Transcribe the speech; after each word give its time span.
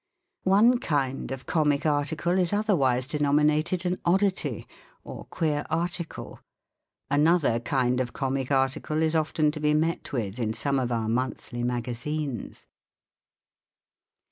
One 0.49 0.79
kind 0.79 1.31
of 1.31 1.45
comic 1.45 1.85
article 1.85 2.39
is 2.39 2.53
otherwise 2.53 3.05
denominated 3.05 3.85
an 3.85 3.99
oddity, 4.03 4.65
or 5.03 5.25
queer 5.25 5.63
article. 5.69 6.39
Another 7.11 7.59
kind 7.59 7.99
of 7.99 8.11
comic 8.11 8.49
article 8.49 9.03
is 9.03 9.15
often 9.15 9.51
to 9.51 9.59
be 9.59 9.75
met 9.75 10.11
with 10.11 10.39
in 10.39 10.53
some 10.53 10.79
of 10.79 10.91
our 10.91 11.07
monthly 11.07 11.61
magazines. 11.61 12.67